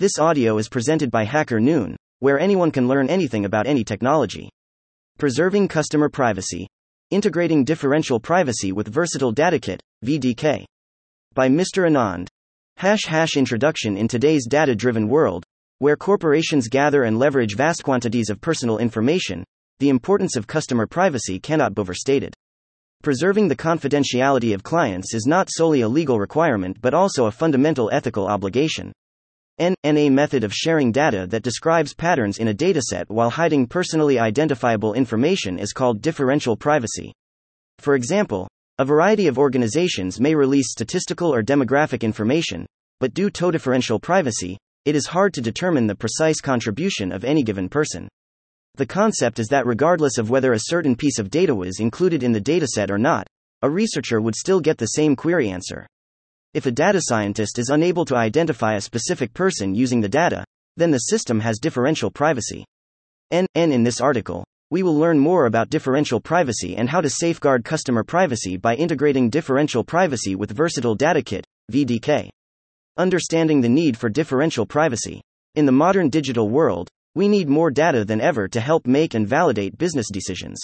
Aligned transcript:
This 0.00 0.18
audio 0.18 0.56
is 0.56 0.70
presented 0.70 1.10
by 1.10 1.24
Hacker 1.24 1.60
Noon, 1.60 1.94
where 2.20 2.40
anyone 2.40 2.70
can 2.70 2.88
learn 2.88 3.10
anything 3.10 3.44
about 3.44 3.66
any 3.66 3.84
technology. 3.84 4.48
Preserving 5.18 5.68
customer 5.68 6.08
privacy. 6.08 6.66
Integrating 7.10 7.64
differential 7.64 8.18
privacy 8.18 8.72
with 8.72 8.88
versatile 8.88 9.30
data 9.30 9.58
kit, 9.58 9.82
VDK. 10.02 10.64
By 11.34 11.50
Mr. 11.50 11.86
Anand. 11.86 12.28
Hash 12.78 13.04
hash 13.04 13.36
introduction 13.36 13.98
in 13.98 14.08
today's 14.08 14.46
data 14.46 14.74
driven 14.74 15.06
world, 15.06 15.44
where 15.80 15.98
corporations 15.98 16.68
gather 16.68 17.02
and 17.02 17.18
leverage 17.18 17.54
vast 17.54 17.84
quantities 17.84 18.30
of 18.30 18.40
personal 18.40 18.78
information, 18.78 19.44
the 19.80 19.90
importance 19.90 20.34
of 20.34 20.46
customer 20.46 20.86
privacy 20.86 21.38
cannot 21.38 21.74
be 21.74 21.80
overstated. 21.82 22.32
Preserving 23.02 23.48
the 23.48 23.62
confidentiality 23.68 24.54
of 24.54 24.62
clients 24.62 25.12
is 25.12 25.26
not 25.26 25.50
solely 25.50 25.82
a 25.82 25.88
legal 25.88 26.18
requirement 26.18 26.80
but 26.80 26.94
also 26.94 27.26
a 27.26 27.30
fundamental 27.30 27.90
ethical 27.92 28.28
obligation. 28.28 28.92
N, 29.60 29.74
a 29.84 30.08
method 30.08 30.42
of 30.42 30.54
sharing 30.54 30.90
data 30.90 31.26
that 31.28 31.42
describes 31.42 31.92
patterns 31.92 32.38
in 32.38 32.48
a 32.48 32.54
dataset 32.54 33.04
while 33.08 33.28
hiding 33.28 33.66
personally 33.66 34.18
identifiable 34.18 34.94
information 34.94 35.58
is 35.58 35.74
called 35.74 36.00
differential 36.00 36.56
privacy. 36.56 37.12
For 37.78 37.94
example, 37.94 38.48
a 38.78 38.86
variety 38.86 39.26
of 39.26 39.38
organizations 39.38 40.18
may 40.18 40.34
release 40.34 40.72
statistical 40.72 41.34
or 41.34 41.42
demographic 41.42 42.00
information, 42.00 42.64
but 43.00 43.12
due 43.12 43.28
to 43.28 43.52
differential 43.52 44.00
privacy, 44.00 44.56
it 44.86 44.96
is 44.96 45.06
hard 45.06 45.34
to 45.34 45.42
determine 45.42 45.86
the 45.86 45.94
precise 45.94 46.40
contribution 46.40 47.12
of 47.12 47.22
any 47.22 47.42
given 47.42 47.68
person. 47.68 48.08
The 48.76 48.86
concept 48.86 49.38
is 49.38 49.48
that 49.48 49.66
regardless 49.66 50.16
of 50.16 50.30
whether 50.30 50.54
a 50.54 50.68
certain 50.68 50.96
piece 50.96 51.18
of 51.18 51.28
data 51.28 51.54
was 51.54 51.80
included 51.80 52.22
in 52.22 52.32
the 52.32 52.40
dataset 52.40 52.90
or 52.90 52.96
not, 52.96 53.26
a 53.60 53.68
researcher 53.68 54.22
would 54.22 54.36
still 54.36 54.60
get 54.60 54.78
the 54.78 54.86
same 54.86 55.14
query 55.14 55.50
answer. 55.50 55.86
If 56.52 56.66
a 56.66 56.72
data 56.72 57.00
scientist 57.00 57.60
is 57.60 57.68
unable 57.68 58.04
to 58.06 58.16
identify 58.16 58.74
a 58.74 58.80
specific 58.80 59.32
person 59.32 59.72
using 59.72 60.00
the 60.00 60.08
data, 60.08 60.44
then 60.76 60.90
the 60.90 60.98
system 60.98 61.38
has 61.38 61.60
differential 61.60 62.10
privacy. 62.10 62.64
N 63.30 63.46
in 63.54 63.84
this 63.84 64.00
article, 64.00 64.42
we 64.68 64.82
will 64.82 64.96
learn 64.96 65.16
more 65.16 65.46
about 65.46 65.70
differential 65.70 66.20
privacy 66.20 66.76
and 66.76 66.88
how 66.88 67.00
to 67.00 67.08
safeguard 67.08 67.64
customer 67.64 68.02
privacy 68.02 68.56
by 68.56 68.74
integrating 68.74 69.30
differential 69.30 69.84
privacy 69.84 70.34
with 70.34 70.50
Versatile 70.50 70.96
Data 70.96 71.22
Kit, 71.22 71.44
VDK. 71.70 72.28
Understanding 72.96 73.60
the 73.60 73.68
need 73.68 73.96
for 73.96 74.08
differential 74.08 74.66
privacy. 74.66 75.22
In 75.54 75.66
the 75.66 75.72
modern 75.72 76.08
digital 76.08 76.48
world, 76.48 76.88
we 77.14 77.28
need 77.28 77.48
more 77.48 77.70
data 77.70 78.04
than 78.04 78.20
ever 78.20 78.48
to 78.48 78.60
help 78.60 78.88
make 78.88 79.14
and 79.14 79.24
validate 79.24 79.78
business 79.78 80.08
decisions. 80.12 80.58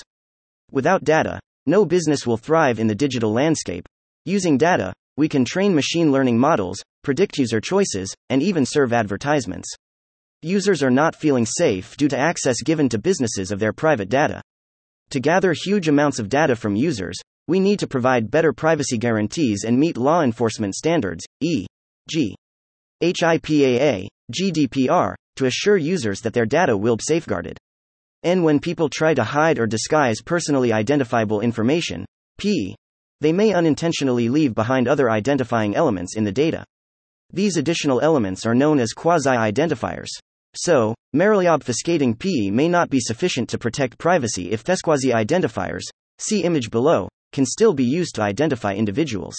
Without 0.73 1.05
data, 1.05 1.39
no 1.65 1.85
business 1.85 2.27
will 2.27 2.37
thrive 2.37 2.81
in 2.81 2.89
the 2.89 2.95
digital 2.97 3.33
landscape. 3.33 3.89
Using 4.25 4.59
data, 4.59 4.93
we 5.17 5.29
can 5.29 5.45
train 5.45 5.75
machine 5.75 6.13
learning 6.13 6.39
models, 6.39 6.83
predict 7.03 7.39
user 7.39 7.61
choices, 7.61 8.15
and 8.31 8.43
even 8.43 8.67
serve 8.67 8.93
advertisements. 8.93 9.69
Users 10.43 10.83
are 10.83 10.91
not 10.91 11.17
feeling 11.17 11.47
safe 11.47 11.97
due 11.97 12.09
to 12.09 12.19
access 12.19 12.63
given 12.63 12.89
to 12.91 12.99
businesses 12.99 13.51
of 13.51 13.59
their 13.59 13.73
private 13.73 14.09
data. 14.09 14.43
To 15.11 15.21
gather 15.21 15.55
huge 15.55 15.89
amounts 15.89 16.19
of 16.19 16.29
data 16.29 16.55
from 16.57 16.77
users, 16.77 17.17
we 17.49 17.61
need 17.61 17.79
to 17.79 17.87
provide 17.87 18.31
better 18.31 18.53
privacy 18.53 18.99
guarantees 18.99 19.65
and 19.65 19.79
meet 19.79 19.97
law 19.97 20.23
enforcement 20.23 20.75
standards, 20.75 21.25
e.g., 21.41 22.35
HIPAA, 23.03 24.09
GDPR, 24.33 25.15
to 25.37 25.47
assure 25.47 25.77
users 25.77 26.21
that 26.21 26.33
their 26.33 26.47
data 26.47 26.77
will 26.77 26.97
be 26.97 27.05
safeguarded. 27.07 27.57
And 28.23 28.43
when 28.43 28.59
people 28.59 28.89
try 28.89 29.15
to 29.15 29.23
hide 29.23 29.59
or 29.59 29.67
disguise 29.67 30.23
personally 30.25 30.73
identifiable 30.73 31.41
information, 31.41 32.05
p 32.39 32.75
they 33.21 33.33
may 33.33 33.53
unintentionally 33.53 34.29
leave 34.29 34.55
behind 34.55 34.89
other 34.89 35.11
identifying 35.11 35.75
elements 35.75 36.17
in 36.17 36.25
the 36.25 36.33
data. 36.33 36.65
These 37.33 37.57
additional 37.57 38.01
elements 38.01 38.47
are 38.47 38.55
known 38.55 38.79
as 38.79 38.93
quasi 38.93 39.31
identifiers. 39.31 40.09
So, 40.55 40.95
merely 41.13 41.47
obfuscating 41.47 42.19
PE 42.19 42.51
may 42.51 42.69
not 42.69 42.89
be 42.89 43.01
sufficient 43.01 43.49
to 43.51 43.59
protect 43.59 43.99
privacy 43.99 44.53
if 44.53 44.65
quasi 44.83 45.11
identifiers, 45.11 45.83
see 46.19 46.45
image 46.45 46.71
below, 46.71 47.09
can 47.33 47.45
still 47.45 47.75
be 47.75 47.85
used 47.85 48.15
to 48.15 48.23
identify 48.23 48.75
individuals. 48.75 49.37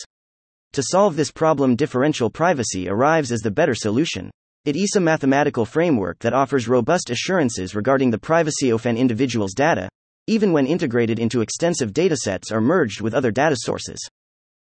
To 0.73 0.83
solve 0.83 1.15
this 1.15 1.31
problem, 1.31 1.75
differential 1.75 2.29
privacy 2.29 2.89
arrives 2.89 3.31
as 3.31 3.39
the 3.39 3.51
better 3.51 3.73
solution. 3.73 4.29
It 4.65 4.75
is 4.75 4.95
a 4.95 4.99
mathematical 4.99 5.65
framework 5.65 6.19
that 6.19 6.33
offers 6.33 6.67
robust 6.67 7.09
assurances 7.09 7.73
regarding 7.73 8.11
the 8.11 8.19
privacy 8.19 8.69
of 8.69 8.85
an 8.85 8.97
individual's 8.97 9.53
data, 9.53 9.87
even 10.27 10.51
when 10.51 10.67
integrated 10.67 11.19
into 11.19 11.41
extensive 11.41 11.93
datasets 11.93 12.51
or 12.51 12.61
merged 12.61 13.01
with 13.01 13.13
other 13.13 13.31
data 13.31 13.55
sources. 13.57 13.97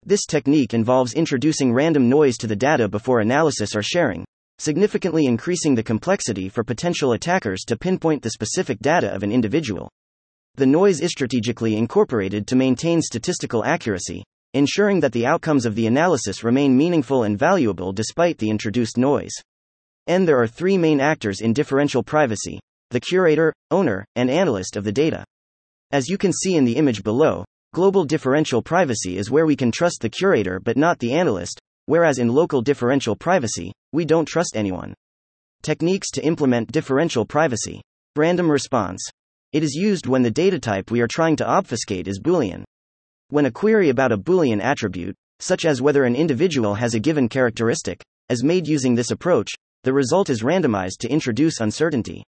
This 0.06 0.26
technique 0.26 0.74
involves 0.74 1.14
introducing 1.14 1.74
random 1.74 2.08
noise 2.08 2.38
to 2.38 2.48
the 2.48 2.56
data 2.56 2.88
before 2.88 3.22
analysis 3.22 3.76
or 3.76 3.82
sharing, 3.82 4.26
significantly 4.60 5.26
increasing 5.26 5.74
the 5.74 5.84
complexity 5.84 6.48
for 6.48 6.64
potential 6.64 7.14
attackers 7.14 7.64
to 7.68 7.78
pinpoint 7.78 8.22
the 8.22 8.30
specific 8.30 8.80
data 8.80 9.08
of 9.14 9.24
an 9.24 9.32
individual. 9.32 9.90
The 10.56 10.66
noise 10.66 11.02
is 11.02 11.12
strategically 11.12 11.76
incorporated 11.76 12.48
to 12.48 12.56
maintain 12.56 13.02
statistical 13.02 13.66
accuracy, 13.66 14.24
ensuring 14.54 15.00
that 15.02 15.12
the 15.12 15.26
outcomes 15.26 15.66
of 15.66 15.76
the 15.76 15.88
analysis 15.88 16.44
remain 16.44 16.78
meaningful 16.78 17.24
and 17.24 17.38
valuable 17.38 17.92
despite 17.92 18.38
the 18.38 18.50
introduced 18.50 18.98
noise. 18.98 19.34
And 20.08 20.28
there 20.28 20.40
are 20.40 20.48
three 20.48 20.78
main 20.78 21.02
actors 21.02 21.42
in 21.42 21.52
differential 21.54 22.04
privacy 22.04 22.60
the 22.92 23.00
curator, 23.00 23.52
owner, 23.72 24.06
and 24.16 24.30
analyst 24.30 24.78
of 24.78 24.84
the 24.84 24.92
data. 24.92 25.26
As 25.96 26.10
you 26.10 26.18
can 26.18 26.34
see 26.34 26.58
in 26.58 26.66
the 26.66 26.76
image 26.76 27.04
below, 27.04 27.46
global 27.74 28.04
differential 28.04 28.62
privacy 28.62 29.18
is 29.18 29.32
where 29.32 29.46
we 29.46 29.56
can 29.56 29.72
trust 29.72 30.02
the 30.02 30.10
curator 30.10 30.60
but 30.60 30.76
not 30.76 31.00
the 31.00 31.14
analyst, 31.14 31.58
whereas 31.86 32.18
in 32.18 32.28
local 32.28 32.62
differential 32.62 33.16
privacy, 33.16 33.72
we 33.94 34.04
don't 34.04 34.28
trust 34.28 34.58
anyone. 34.58 34.94
Techniques 35.64 36.12
to 36.12 36.26
implement 36.26 36.70
differential 36.70 37.26
privacy. 37.26 37.82
Random 38.18 38.52
response. 38.52 39.02
It 39.54 39.64
is 39.64 39.74
used 39.74 40.06
when 40.06 40.22
the 40.22 40.30
data 40.30 40.60
type 40.60 40.92
we 40.92 41.00
are 41.00 41.08
trying 41.08 41.38
to 41.38 41.48
obfuscate 41.48 42.10
is 42.10 42.20
Boolean. 42.20 42.66
When 43.30 43.46
a 43.46 43.52
query 43.52 43.88
about 43.88 44.12
a 44.12 44.18
Boolean 44.18 44.62
attribute, 44.62 45.16
such 45.40 45.64
as 45.64 45.82
whether 45.82 46.04
an 46.04 46.18
individual 46.18 46.74
has 46.74 46.94
a 46.94 47.00
given 47.00 47.30
characteristic, 47.30 48.04
is 48.28 48.44
made 48.44 48.68
using 48.68 48.96
this 48.96 49.12
approach, 49.12 49.50
the 49.84 49.94
result 49.94 50.30
is 50.30 50.44
randomized 50.44 50.98
to 51.00 51.10
introduce 51.10 51.62
uncertainty. 51.62 52.26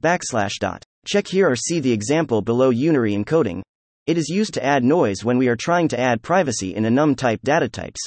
Backslash 0.00 0.54
dot. 0.58 0.82
Check 1.06 1.28
here 1.28 1.50
or 1.50 1.56
see 1.56 1.80
the 1.80 1.92
example 1.92 2.40
below 2.40 2.72
unary 2.72 3.12
encoding. 3.14 3.60
It 4.06 4.16
is 4.16 4.30
used 4.30 4.54
to 4.54 4.64
add 4.64 4.82
noise 4.82 5.22
when 5.22 5.36
we 5.36 5.48
are 5.48 5.56
trying 5.56 5.86
to 5.88 6.00
add 6.00 6.22
privacy 6.22 6.74
in 6.74 6.84
enum 6.84 7.14
type 7.14 7.40
data 7.42 7.68
types. 7.68 8.00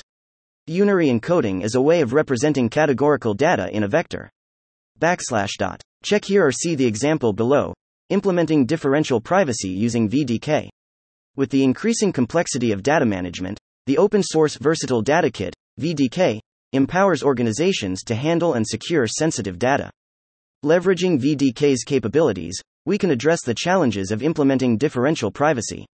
Unary 0.68 1.08
encoding 1.08 1.64
is 1.64 1.76
a 1.76 1.82
way 1.82 2.02
of 2.02 2.14
representing 2.14 2.70
categorical 2.70 3.36
data 3.36 3.70
in 3.72 3.84
a 3.84 3.88
vector. 3.88 4.32
Backslash 5.00 5.58
dot. 5.60 5.80
Check 6.04 6.26
here 6.26 6.48
or 6.48 6.52
see 6.52 6.74
the 6.74 6.88
example 6.88 7.34
below. 7.34 7.76
Implementing 8.10 8.66
differential 8.66 9.22
privacy 9.22 9.70
using 9.70 10.10
VDK. 10.10 10.68
With 11.36 11.52
the 11.52 11.64
increasing 11.64 12.12
complexity 12.12 12.72
of 12.72 12.82
data 12.82 13.06
management, 13.06 13.60
the 13.86 14.00
open 14.00 14.24
source 14.24 14.56
Versatile 14.56 15.04
Data 15.04 15.30
Kit, 15.30 15.54
VDK, 15.80 16.40
empowers 16.74 17.22
organizations 17.22 18.02
to 18.06 18.16
handle 18.16 18.56
and 18.56 18.68
secure 18.68 19.06
sensitive 19.06 19.60
data. 19.60 19.92
Leveraging 20.66 21.22
VDK's 21.22 21.84
capabilities, 21.84 22.60
we 22.88 22.98
can 22.98 23.12
address 23.12 23.44
the 23.44 23.54
challenges 23.54 24.12
of 24.12 24.24
implementing 24.24 24.78
differential 24.78 25.30
privacy. 25.30 25.86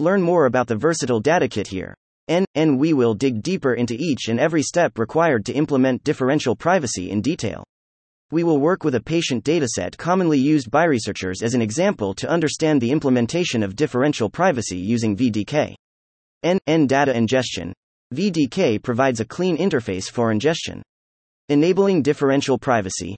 Learn 0.00 0.20
more 0.20 0.46
about 0.46 0.66
the 0.66 0.74
versatile 0.74 1.20
data 1.20 1.46
kit 1.46 1.68
here. 1.68 1.94
And, 2.26 2.44
and 2.56 2.76
we 2.76 2.92
will 2.92 3.14
dig 3.14 3.40
deeper 3.40 3.74
into 3.74 3.94
each 3.94 4.26
and 4.26 4.40
every 4.40 4.62
step 4.62 4.98
required 4.98 5.46
to 5.46 5.52
implement 5.52 6.02
differential 6.02 6.56
privacy 6.56 7.12
in 7.12 7.20
detail. 7.20 7.62
We 8.32 8.42
will 8.42 8.58
work 8.58 8.82
with 8.82 8.96
a 8.96 9.00
patient 9.00 9.44
dataset 9.44 9.96
commonly 9.96 10.40
used 10.40 10.72
by 10.72 10.86
researchers 10.86 11.40
as 11.40 11.54
an 11.54 11.62
example 11.62 12.14
to 12.14 12.28
understand 12.28 12.80
the 12.80 12.90
implementation 12.90 13.62
of 13.62 13.76
differential 13.76 14.28
privacy 14.28 14.76
using 14.76 15.16
VDK. 15.16 15.76
N, 16.42 16.58
N 16.66 16.88
data 16.88 17.16
ingestion. 17.16 17.72
VDK 18.12 18.82
provides 18.82 19.20
a 19.20 19.24
clean 19.24 19.56
interface 19.56 20.10
for 20.10 20.32
ingestion. 20.32 20.82
Enabling 21.48 22.02
differential 22.02 22.58
privacy. 22.58 23.14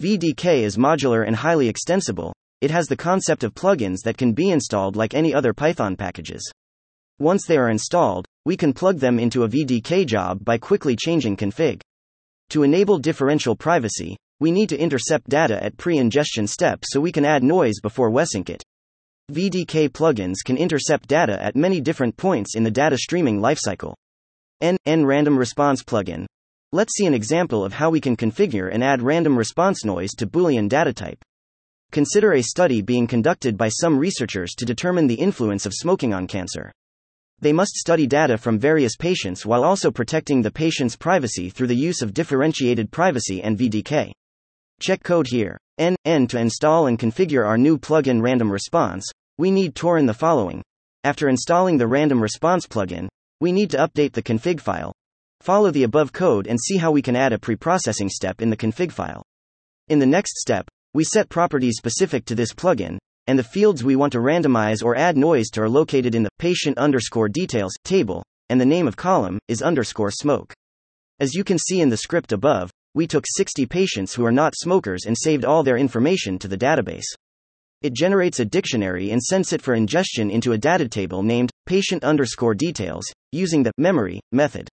VDK 0.00 0.62
is 0.64 0.76
modular 0.76 1.24
and 1.24 1.36
highly 1.36 1.68
extensible, 1.68 2.32
it 2.60 2.70
has 2.70 2.86
the 2.86 2.96
concept 2.96 3.44
of 3.44 3.54
plugins 3.54 3.98
that 4.04 4.16
can 4.16 4.32
be 4.32 4.50
installed 4.50 4.96
like 4.96 5.14
any 5.14 5.34
other 5.34 5.52
Python 5.52 5.96
packages. 5.96 6.50
Once 7.18 7.46
they 7.46 7.56
are 7.56 7.70
installed, 7.70 8.26
we 8.44 8.56
can 8.56 8.72
plug 8.72 8.98
them 8.98 9.18
into 9.18 9.44
a 9.44 9.48
VDK 9.48 10.06
job 10.06 10.44
by 10.44 10.58
quickly 10.58 10.94
changing 10.96 11.36
config. 11.36 11.80
To 12.50 12.62
enable 12.62 12.98
differential 12.98 13.56
privacy, 13.56 14.16
we 14.38 14.50
need 14.50 14.68
to 14.68 14.78
intercept 14.78 15.28
data 15.28 15.62
at 15.64 15.76
pre-ingestion 15.76 16.46
steps 16.46 16.88
so 16.90 17.00
we 17.00 17.12
can 17.12 17.24
add 17.24 17.42
noise 17.42 17.80
before 17.82 18.10
wesync 18.10 18.50
it. 18.50 18.62
VDK 19.32 19.88
plugins 19.88 20.36
can 20.44 20.56
intercept 20.56 21.08
data 21.08 21.42
at 21.42 21.56
many 21.56 21.80
different 21.80 22.16
points 22.16 22.54
in 22.54 22.62
the 22.62 22.70
data 22.70 22.96
streaming 22.96 23.40
lifecycle. 23.40 23.94
N, 24.60 24.76
N 24.86 25.04
random 25.04 25.38
response 25.38 25.82
plugin. 25.82 26.26
Let's 26.72 26.94
see 26.94 27.06
an 27.06 27.14
example 27.14 27.64
of 27.64 27.72
how 27.72 27.90
we 27.90 28.00
can 28.00 28.16
configure 28.16 28.72
and 28.72 28.84
add 28.84 29.02
random 29.02 29.36
response 29.36 29.84
noise 29.84 30.10
to 30.18 30.26
Boolean 30.26 30.68
data 30.68 30.92
type. 30.92 31.24
Consider 31.92 32.34
a 32.34 32.42
study 32.42 32.82
being 32.82 33.06
conducted 33.06 33.56
by 33.56 33.68
some 33.68 33.98
researchers 33.98 34.54
to 34.56 34.64
determine 34.64 35.06
the 35.06 35.14
influence 35.14 35.66
of 35.66 35.72
smoking 35.74 36.12
on 36.12 36.26
cancer. 36.26 36.72
They 37.40 37.52
must 37.52 37.76
study 37.76 38.06
data 38.06 38.38
from 38.38 38.58
various 38.58 38.96
patients 38.96 39.44
while 39.44 39.62
also 39.62 39.90
protecting 39.90 40.42
the 40.42 40.50
patient's 40.50 40.96
privacy 40.96 41.50
through 41.50 41.66
the 41.66 41.76
use 41.76 42.02
of 42.02 42.14
differentiated 42.14 42.90
privacy 42.90 43.42
and 43.42 43.58
VDK. 43.58 44.12
Check 44.80 45.02
code 45.02 45.26
here. 45.28 45.58
N, 45.78 45.96
N 46.04 46.26
to 46.28 46.38
install 46.38 46.86
and 46.86 46.98
configure 46.98 47.46
our 47.46 47.58
new 47.58 47.78
plugin 47.78 48.22
Random 48.22 48.50
Response, 48.50 49.06
we 49.38 49.50
need 49.50 49.74
to 49.74 49.88
run 49.88 50.06
the 50.06 50.14
following. 50.14 50.62
After 51.04 51.28
installing 51.28 51.76
the 51.76 51.86
Random 51.86 52.22
Response 52.22 52.66
plugin, 52.66 53.08
we 53.40 53.52
need 53.52 53.70
to 53.70 53.78
update 53.78 54.12
the 54.12 54.22
config 54.22 54.60
file. 54.60 54.92
Follow 55.40 55.70
the 55.70 55.82
above 55.82 56.12
code 56.12 56.46
and 56.46 56.58
see 56.58 56.78
how 56.78 56.90
we 56.90 57.02
can 57.02 57.14
add 57.14 57.32
a 57.34 57.38
preprocessing 57.38 58.08
step 58.08 58.40
in 58.40 58.48
the 58.48 58.56
config 58.56 58.90
file. 58.90 59.22
In 59.88 59.98
the 59.98 60.06
next 60.06 60.38
step, 60.38 60.66
we 60.96 61.04
set 61.04 61.28
properties 61.28 61.76
specific 61.76 62.24
to 62.24 62.34
this 62.34 62.54
plugin, 62.54 62.96
and 63.26 63.38
the 63.38 63.44
fields 63.44 63.84
we 63.84 63.96
want 63.96 64.14
to 64.14 64.18
randomize 64.18 64.82
or 64.82 64.96
add 64.96 65.14
noise 65.14 65.50
to 65.50 65.60
are 65.60 65.68
located 65.68 66.14
in 66.14 66.22
the 66.22 66.30
patient 66.38 66.78
underscore 66.78 67.28
details 67.28 67.74
table, 67.84 68.22
and 68.48 68.58
the 68.58 68.64
name 68.64 68.88
of 68.88 68.96
column 68.96 69.38
is 69.46 69.60
underscore 69.60 70.10
smoke. 70.10 70.54
As 71.20 71.34
you 71.34 71.44
can 71.44 71.58
see 71.58 71.82
in 71.82 71.90
the 71.90 71.98
script 71.98 72.32
above, 72.32 72.70
we 72.94 73.06
took 73.06 73.26
60 73.28 73.66
patients 73.66 74.14
who 74.14 74.24
are 74.24 74.32
not 74.32 74.54
smokers 74.56 75.04
and 75.04 75.14
saved 75.18 75.44
all 75.44 75.62
their 75.62 75.76
information 75.76 76.38
to 76.38 76.48
the 76.48 76.56
database. 76.56 77.04
It 77.82 77.92
generates 77.92 78.40
a 78.40 78.46
dictionary 78.46 79.10
and 79.10 79.22
sends 79.22 79.52
it 79.52 79.60
for 79.60 79.74
ingestion 79.74 80.30
into 80.30 80.52
a 80.52 80.58
data 80.58 80.88
table 80.88 81.22
named 81.22 81.50
patient 81.66 82.04
underscore 82.04 82.54
details, 82.54 83.04
using 83.32 83.62
the 83.62 83.72
memory 83.76 84.18
method. 84.32 84.66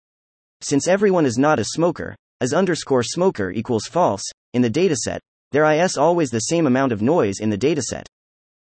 Since 0.61 0.87
everyone 0.87 1.25
is 1.25 1.37
not 1.37 1.59
a 1.59 1.65
smoker, 1.65 2.15
as 2.39 2.53
underscore 2.53 3.03
smoker 3.03 3.51
equals 3.51 3.87
false, 3.87 4.23
in 4.53 4.61
the 4.61 4.71
dataset, 4.71 5.19
there 5.53 5.71
is 5.71 5.97
always 5.97 6.31
the 6.31 6.39
same 6.39 6.65
amount 6.65 6.91
of 6.91 7.03
noise 7.03 7.35
in 7.39 7.51
the 7.51 7.57
dataset. 7.57 8.05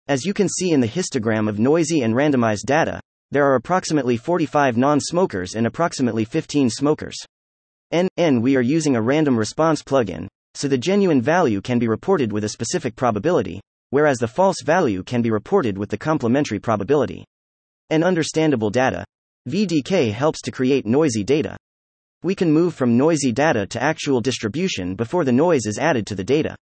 As 0.06 0.24
you 0.24 0.32
can 0.32 0.48
see 0.48 0.70
in 0.70 0.78
the 0.78 0.86
histogram 0.86 1.48
of 1.48 1.58
noisy 1.58 2.02
and 2.02 2.14
randomized 2.14 2.64
data, 2.64 3.00
there 3.32 3.44
are 3.44 3.56
approximately 3.56 4.16
45 4.16 4.76
non 4.76 5.00
smokers 5.00 5.56
and 5.56 5.66
approximately 5.66 6.24
15 6.24 6.70
smokers. 6.70 7.16
N, 7.90 8.06
N 8.16 8.40
we 8.40 8.54
are 8.56 8.62
using 8.62 8.94
a 8.94 9.02
random 9.02 9.36
response 9.36 9.82
plugin, 9.82 10.28
so 10.54 10.68
the 10.68 10.78
genuine 10.78 11.20
value 11.20 11.60
can 11.60 11.80
be 11.80 11.88
reported 11.88 12.30
with 12.30 12.44
a 12.44 12.50
specific 12.50 12.94
probability, 12.94 13.60
whereas 13.90 14.18
the 14.18 14.28
false 14.28 14.62
value 14.64 15.02
can 15.02 15.22
be 15.22 15.32
reported 15.32 15.76
with 15.76 15.90
the 15.90 15.98
complementary 15.98 16.60
probability. 16.60 17.24
N 17.90 18.04
understandable 18.04 18.70
data. 18.70 19.04
VDK 19.48 20.12
helps 20.12 20.40
to 20.42 20.52
create 20.52 20.86
noisy 20.86 21.24
data. 21.24 21.56
We 22.22 22.36
can 22.36 22.52
move 22.52 22.74
from 22.74 22.96
noisy 22.96 23.32
data 23.32 23.66
to 23.66 23.82
actual 23.82 24.20
distribution 24.20 24.94
before 24.94 25.24
the 25.24 25.32
noise 25.32 25.66
is 25.66 25.78
added 25.78 26.06
to 26.06 26.14
the 26.14 26.24
data. 26.24 26.54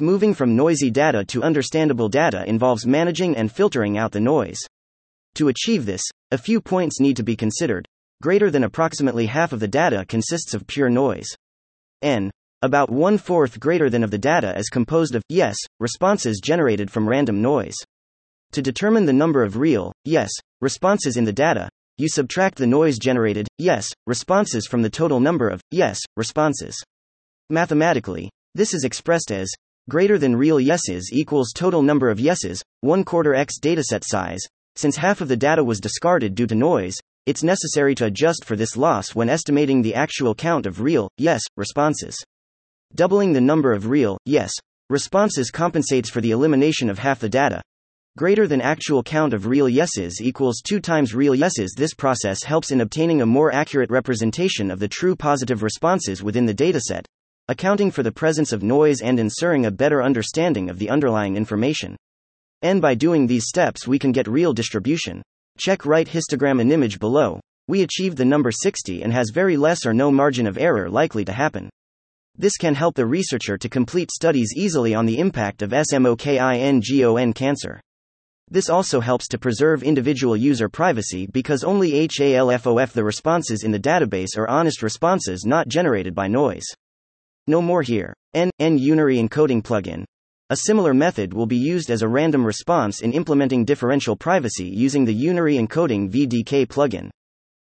Moving 0.00 0.34
from 0.34 0.56
noisy 0.56 0.90
data 0.90 1.24
to 1.26 1.44
understandable 1.44 2.08
data 2.08 2.44
involves 2.48 2.84
managing 2.84 3.36
and 3.36 3.50
filtering 3.50 3.96
out 3.96 4.10
the 4.10 4.18
noise. 4.18 4.58
To 5.36 5.46
achieve 5.46 5.86
this, 5.86 6.02
a 6.32 6.38
few 6.38 6.60
points 6.60 6.98
need 6.98 7.16
to 7.16 7.22
be 7.22 7.36
considered. 7.36 7.86
Greater 8.20 8.50
than 8.50 8.64
approximately 8.64 9.26
half 9.26 9.52
of 9.52 9.60
the 9.60 9.68
data 9.68 10.04
consists 10.08 10.52
of 10.52 10.66
pure 10.66 10.90
noise. 10.90 11.28
N. 12.02 12.32
About 12.60 12.90
one 12.90 13.18
fourth 13.18 13.60
greater 13.60 13.88
than 13.88 14.02
of 14.02 14.10
the 14.10 14.18
data 14.18 14.58
is 14.58 14.68
composed 14.68 15.14
of 15.14 15.22
yes 15.28 15.56
responses 15.78 16.40
generated 16.42 16.90
from 16.90 17.08
random 17.08 17.40
noise. 17.40 17.76
To 18.50 18.62
determine 18.62 19.06
the 19.06 19.12
number 19.12 19.44
of 19.44 19.58
real 19.58 19.92
yes 20.04 20.30
responses 20.60 21.16
in 21.16 21.24
the 21.24 21.32
data, 21.32 21.68
you 21.98 22.08
subtract 22.08 22.56
the 22.58 22.66
noise 22.66 22.98
generated 22.98 23.46
yes 23.58 23.92
responses 24.08 24.66
from 24.66 24.82
the 24.82 24.90
total 24.90 25.20
number 25.20 25.48
of 25.48 25.60
yes 25.70 26.00
responses. 26.16 26.82
Mathematically, 27.48 28.30
this 28.56 28.74
is 28.74 28.82
expressed 28.82 29.30
as 29.30 29.48
Greater 29.90 30.16
than 30.16 30.34
real 30.34 30.58
yeses 30.58 31.10
equals 31.12 31.52
total 31.54 31.82
number 31.82 32.08
of 32.08 32.18
yeses, 32.18 32.62
1 32.80 33.04
quarter 33.04 33.34
x 33.34 33.58
dataset 33.60 34.02
size. 34.02 34.40
Since 34.76 34.96
half 34.96 35.20
of 35.20 35.28
the 35.28 35.36
data 35.36 35.62
was 35.62 35.78
discarded 35.78 36.34
due 36.34 36.46
to 36.46 36.54
noise, 36.54 36.94
it's 37.26 37.42
necessary 37.42 37.94
to 37.96 38.06
adjust 38.06 38.46
for 38.46 38.56
this 38.56 38.78
loss 38.78 39.14
when 39.14 39.28
estimating 39.28 39.82
the 39.82 39.94
actual 39.94 40.34
count 40.34 40.64
of 40.64 40.80
real 40.80 41.10
yes 41.18 41.42
responses. 41.58 42.16
Doubling 42.94 43.34
the 43.34 43.42
number 43.42 43.74
of 43.74 43.88
real 43.88 44.16
yes 44.24 44.52
responses 44.88 45.50
compensates 45.50 46.08
for 46.08 46.22
the 46.22 46.30
elimination 46.30 46.88
of 46.88 46.98
half 46.98 47.20
the 47.20 47.28
data. 47.28 47.60
Greater 48.16 48.46
than 48.46 48.62
actual 48.62 49.02
count 49.02 49.34
of 49.34 49.46
real 49.46 49.68
yeses 49.68 50.18
equals 50.22 50.62
2 50.64 50.80
times 50.80 51.14
real 51.14 51.34
yeses. 51.34 51.74
This 51.76 51.92
process 51.92 52.42
helps 52.42 52.70
in 52.70 52.80
obtaining 52.80 53.20
a 53.20 53.26
more 53.26 53.52
accurate 53.52 53.90
representation 53.90 54.70
of 54.70 54.78
the 54.78 54.88
true 54.88 55.14
positive 55.14 55.62
responses 55.62 56.22
within 56.22 56.46
the 56.46 56.54
dataset, 56.54 57.04
accounting 57.48 57.90
for 57.90 58.02
the 58.02 58.12
presence 58.12 58.52
of 58.52 58.62
noise 58.62 59.00
and 59.00 59.20
ensuring 59.20 59.66
a 59.66 59.70
better 59.70 60.02
understanding 60.02 60.70
of 60.70 60.78
the 60.78 60.88
underlying 60.88 61.36
information. 61.36 61.96
And 62.62 62.80
by 62.80 62.94
doing 62.94 63.26
these 63.26 63.46
steps, 63.46 63.86
we 63.86 63.98
can 63.98 64.12
get 64.12 64.26
real 64.26 64.52
distribution. 64.52 65.22
Check 65.58 65.84
right 65.84 66.08
histogram 66.08 66.60
and 66.60 66.72
image 66.72 66.98
below. 66.98 67.40
We 67.68 67.82
achieved 67.82 68.16
the 68.16 68.24
number 68.24 68.50
60 68.50 69.02
and 69.02 69.12
has 69.12 69.30
very 69.30 69.56
less 69.56 69.84
or 69.84 69.92
no 69.92 70.10
margin 70.10 70.46
of 70.46 70.58
error 70.58 70.88
likely 70.88 71.24
to 71.26 71.32
happen. 71.32 71.70
This 72.36 72.56
can 72.56 72.74
help 72.74 72.94
the 72.94 73.06
researcher 73.06 73.56
to 73.58 73.68
complete 73.68 74.10
studies 74.10 74.52
easily 74.56 74.94
on 74.94 75.06
the 75.06 75.18
impact 75.18 75.62
of 75.62 75.70
SMOKINGON 75.70 77.34
cancer. 77.34 77.80
This 78.50 78.68
also 78.68 79.00
helps 79.00 79.28
to 79.28 79.38
preserve 79.38 79.82
individual 79.82 80.36
user 80.36 80.68
privacy 80.68 81.26
because 81.26 81.64
only 81.64 81.92
HALFOF 81.92 82.92
the 82.92 83.04
responses 83.04 83.62
in 83.64 83.70
the 83.70 83.78
database 83.78 84.36
are 84.36 84.48
honest 84.48 84.82
responses 84.82 85.44
not 85.44 85.68
generated 85.68 86.14
by 86.14 86.28
noise. 86.28 86.66
No 87.46 87.60
more 87.60 87.82
here. 87.82 88.14
N, 88.32 88.50
N 88.58 88.78
unary 88.78 89.18
encoding 89.18 89.62
plugin. 89.62 90.04
A 90.50 90.56
similar 90.56 90.94
method 90.94 91.34
will 91.34 91.46
be 91.46 91.56
used 91.56 91.90
as 91.90 92.02
a 92.02 92.08
random 92.08 92.44
response 92.44 93.02
in 93.02 93.12
implementing 93.12 93.64
differential 93.64 94.16
privacy 94.16 94.66
using 94.66 95.04
the 95.04 95.14
unary 95.14 95.58
encoding 95.58 96.10
VDK 96.10 96.66
plugin. 96.66 97.10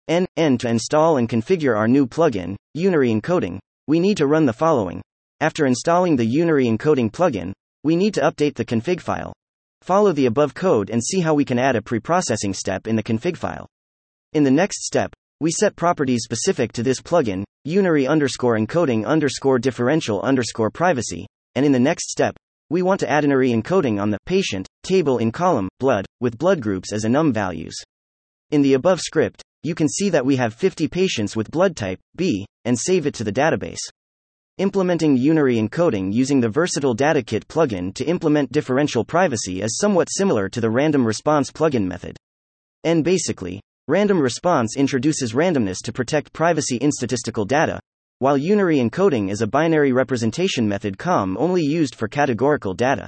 N, 0.06 0.26
N 0.37 0.59
to 0.59 0.69
install 0.69 1.17
and 1.17 1.29
configure 1.29 1.76
our 1.76 1.88
new 1.88 2.06
plugin, 2.06 2.56
unary 2.76 3.21
encoding, 3.21 3.59
we 3.87 3.99
need 3.99 4.17
to 4.19 4.26
run 4.26 4.47
the 4.47 4.53
following. 4.53 5.03
After 5.41 5.67
installing 5.67 6.17
the 6.17 6.26
unary 6.26 6.67
encoding 6.67 7.11
plugin, 7.11 7.53
we 7.82 7.97
need 7.97 8.15
to 8.15 8.21
update 8.21 8.55
the 8.55 8.65
config 8.65 9.00
file. 9.00 9.32
Follow 9.82 10.12
the 10.12 10.26
above 10.26 10.55
code 10.55 10.88
and 10.88 11.03
see 11.03 11.21
how 11.21 11.35
we 11.35 11.44
can 11.44 11.59
add 11.59 11.76
a 11.76 11.81
preprocessing 11.81 12.55
step 12.55 12.87
in 12.87 12.97
the 12.97 13.03
config 13.03 13.37
file. 13.37 13.67
In 14.32 14.44
the 14.44 14.50
next 14.50 14.85
step, 14.85 15.12
we 15.41 15.50
set 15.50 15.76
properties 15.76 16.23
specific 16.25 16.73
to 16.73 16.82
this 16.82 17.00
plugin, 17.00 17.44
unary 17.66 18.08
underscore 18.08 18.58
encoding 18.58 19.06
underscore 19.06 19.58
differential 19.58 20.20
underscore 20.22 20.70
privacy, 20.70 21.26
and 21.55 21.64
in 21.64 21.72
the 21.72 21.78
next 21.78 22.11
step, 22.11 22.37
we 22.70 22.82
want 22.82 23.00
to 23.00 23.11
add 23.11 23.25
unary 23.25 23.55
encoding 23.55 24.00
on 24.00 24.11
the 24.11 24.19
patient 24.26 24.66
table 24.82 25.19
in 25.19 25.32
column 25.32 25.69
blood 25.81 26.05
with 26.20 26.38
blood 26.38 26.61
groups 26.61 26.93
as 26.93 27.05
enum 27.05 27.32
values. 27.32 27.75
In 28.50 28.62
the 28.62 28.75
above 28.75 29.00
script, 29.00 29.43
you 29.62 29.75
can 29.75 29.88
see 29.88 30.11
that 30.11 30.26
we 30.26 30.37
have 30.37 30.55
50 30.55 30.88
patients 30.88 31.34
with 31.34 31.50
blood 31.50 31.75
type 31.75 31.99
B 32.16 32.46
and 32.64 32.78
save 32.78 33.06
it 33.06 33.14
to 33.14 33.25
the 33.25 33.32
database. 33.32 33.81
Implementing 34.58 35.19
unary 35.19 35.56
encoding 35.56 36.12
using 36.12 36.40
the 36.40 36.49
Versatile 36.49 36.94
Data 36.94 37.22
Kit 37.22 37.49
plugin 37.49 37.92
to 37.94 38.04
implement 38.04 38.52
differential 38.52 39.04
privacy 39.04 39.62
is 39.62 39.78
somewhat 39.78 40.09
similar 40.11 40.49
to 40.50 40.61
the 40.61 40.71
random 40.71 41.06
response 41.06 41.50
plugin 41.50 41.87
method. 41.87 42.16
And 42.85 43.02
basically, 43.02 43.61
Random 43.87 44.19
response 44.19 44.79
introduces 44.79 45.35
randomness 45.35 45.83
to 45.83 45.93
protect 45.93 46.33
privacy 46.33 46.76
in 46.76 46.91
statistical 46.91 47.45
data, 47.45 47.79
while 48.19 48.38
unary 48.38 48.79
encoding 48.81 49.31
is 49.31 49.43
a 49.43 49.47
binary 49.47 49.93
representation 49.93 50.67
method 50.67 50.97
COM 50.97 51.37
only 51.37 51.61
used 51.61 51.95
for 51.95 52.09
categorical 52.09 52.73
data. 52.73 53.07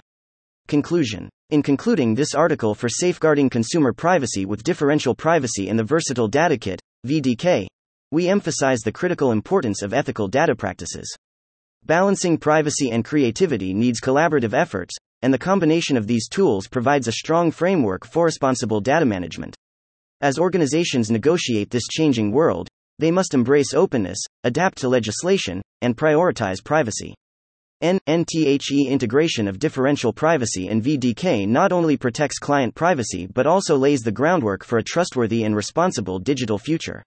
Conclusion 0.69 1.31
In 1.49 1.63
concluding 1.63 2.15
this 2.15 2.35
article 2.35 2.75
for 2.75 2.91
safeguarding 2.91 3.49
consumer 3.49 3.95
privacy 3.95 4.45
with 4.45 4.65
differential 4.65 5.15
privacy 5.15 5.69
in 5.69 5.79
the 5.79 5.83
Versatile 5.83 6.29
Data 6.29 6.59
Kit, 6.59 6.79
VDK, 7.07 7.67
we 8.11 8.29
emphasize 8.29 8.81
the 8.81 8.93
critical 8.93 9.33
importance 9.33 9.81
of 9.81 9.95
ethical 9.95 10.29
data 10.29 10.55
practices. 10.55 11.11
Balancing 11.87 12.37
privacy 12.37 12.91
and 12.91 13.03
creativity 13.03 13.73
needs 13.73 13.99
collaborative 13.99 14.53
efforts, 14.53 14.95
and 15.23 15.33
the 15.33 15.39
combination 15.39 15.97
of 15.97 16.07
these 16.07 16.29
tools 16.29 16.69
provides 16.69 17.09
a 17.09 17.13
strong 17.13 17.51
framework 17.51 18.05
for 18.05 18.27
responsible 18.27 18.83
data 18.83 19.07
management. 19.07 19.57
As 20.23 20.39
organizations 20.39 21.11
negotiate 21.11 21.69
this 21.69 21.87
changing 21.91 22.33
world, 22.33 22.69
they 22.99 23.11
must 23.11 23.35
embrace 23.35 23.75
openness, 23.75 24.19
adapt 24.45 24.79
to 24.79 24.89
legislation, 24.89 25.61
and 25.83 25.95
prioritize 25.95 26.65
privacy. 26.65 27.15
N- 27.83 28.01
NTHE 28.09 28.89
integration 28.89 29.47
of 29.47 29.59
differential 29.59 30.15
privacy 30.15 30.69
and 30.69 30.83
VDK 30.83 31.47
not 31.47 31.71
only 31.71 31.99
protects 31.99 32.39
client 32.39 32.75
privacy 32.75 33.27
but 33.27 33.47
also 33.47 33.77
lays 33.77 34.01
the 34.01 34.11
groundwork 34.11 34.65
for 34.65 34.79
a 34.79 34.83
trustworthy 34.83 35.45
and 35.45 35.55
responsible 35.55 36.19
digital 36.19 36.59
future. 36.59 37.03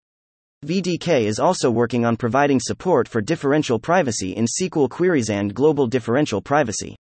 VDK 0.63 1.23
is 1.23 1.39
also 1.39 1.71
working 1.71 2.05
on 2.05 2.15
providing 2.15 2.59
support 2.59 3.07
for 3.07 3.21
differential 3.21 3.79
privacy 3.79 4.33
in 4.33 4.45
SQL 4.45 4.87
queries 4.87 5.31
and 5.31 5.55
global 5.55 5.87
differential 5.87 6.41
privacy. 6.41 6.95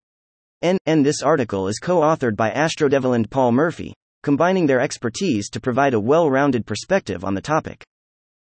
N. 0.63 0.79
N. 0.87 1.03
This 1.03 1.21
article 1.21 1.67
is 1.67 1.77
co 1.77 1.99
authored 1.99 2.35
by 2.35 2.49
Astrodevil 2.49 3.15
and 3.15 3.29
Paul 3.29 3.51
Murphy, 3.51 3.93
combining 4.23 4.65
their 4.65 4.79
expertise 4.79 5.49
to 5.49 5.59
provide 5.59 5.93
a 5.93 5.99
well 5.99 6.29
rounded 6.29 6.65
perspective 6.65 7.23
on 7.23 7.33
the 7.33 7.41
topic. 7.41 7.83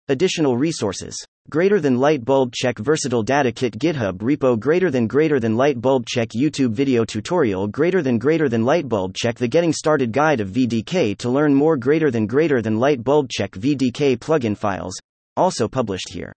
Additional 0.09 0.57
resources. 0.57 1.17
Greater 1.51 1.81
than 1.81 1.99
light 1.99 2.25
bulb 2.25 2.53
check 2.53 2.79
versatile 2.79 3.23
data 3.23 3.53
kit 3.53 3.79
GitHub 3.79 4.19
repo 4.19 4.59
greater 4.59 4.91
than 4.91 5.07
greater 5.07 5.41
than 5.41 5.57
light 5.57 5.81
bulb 5.81 6.07
check 6.07 6.29
YouTube 6.31 6.73
video 6.73 7.05
tutorial 7.05 7.69
greater 7.69 8.03
than 8.03 8.19
greater 8.19 8.49
than 8.49 8.65
light 8.65 8.89
bulb 8.89 9.15
check 9.15 9.37
the 9.37 9.49
getting 9.49 9.73
started 9.73 10.13
guide 10.13 10.41
of 10.41 10.51
VDK 10.51 11.17
to 11.19 11.31
learn 11.31 11.55
more 11.55 11.77
greater 11.77 12.11
than 12.11 12.27
greater 12.27 12.63
than 12.63 12.79
light 12.79 13.03
bulb 13.03 13.29
check 13.29 13.53
VDK 13.53 14.17
plugin 14.19 14.57
files 14.57 14.97
also 15.37 15.69
published 15.69 16.09
here. 16.09 16.33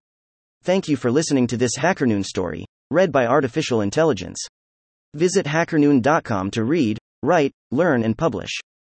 Thank 0.64 0.88
you 0.88 0.96
for 0.96 1.12
listening 1.12 1.48
to 1.48 1.58
this 1.58 1.78
HackerNoon 1.78 2.26
story 2.26 2.66
read 2.92 3.12
by 3.12 3.28
artificial 3.28 3.82
intelligence. 3.82 4.44
Visit 5.14 5.46
hackerNoon.com 5.46 6.52
to 6.52 6.64
read, 6.64 6.98
write, 7.22 7.52
learn 7.72 8.04
and 8.04 8.18
publish. 8.18 8.52